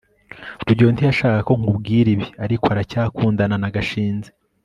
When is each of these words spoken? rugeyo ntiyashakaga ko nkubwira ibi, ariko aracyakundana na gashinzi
rugeyo 0.65 0.89
ntiyashakaga 0.93 1.41
ko 1.47 1.53
nkubwira 1.59 2.07
ibi, 2.15 2.27
ariko 2.45 2.65
aracyakundana 2.73 3.55
na 3.59 3.69
gashinzi 3.75 4.29